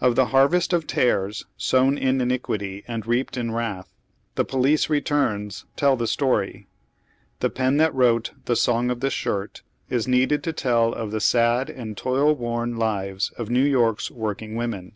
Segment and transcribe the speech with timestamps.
[0.00, 3.92] i~\^ the harvest o£ tares, sown in iniquity and reaped ^^ in wrath,
[4.34, 6.66] the police refcnnia tell the story.
[7.40, 9.60] The pen tliat wi ote tiie" Song of the Shirt"
[9.90, 14.56] is needed to tell of the sad and toil worn lives of New York's working
[14.56, 14.92] women.